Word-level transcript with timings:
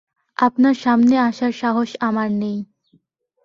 আপনার 0.37 0.75
সামনে 0.75 1.15
আসার 1.19 1.51
সাহস 1.51 1.89
আমার 1.99 2.29
নেই। 2.31 2.57